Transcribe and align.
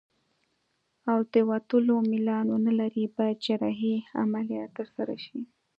او 1.11 1.19
د 1.33 1.35
وتلو 1.49 1.95
میلان 2.11 2.45
ونلري 2.49 3.05
باید 3.15 3.37
جراحي 3.45 3.95
عملیه 4.21 4.63
ترسره 4.75 5.15
شي. 5.25 5.39